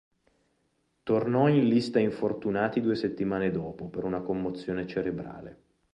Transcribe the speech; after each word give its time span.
Tornò 1.03 1.47
in 1.47 1.67
lista 1.67 1.99
infortunati 1.99 2.81
due 2.81 2.95
settimane 2.95 3.51
dopo 3.51 3.87
per 3.87 4.03
una 4.03 4.21
commozione 4.21 4.87
cerebrale. 4.87 5.61